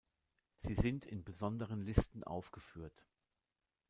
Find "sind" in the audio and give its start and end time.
0.73-1.05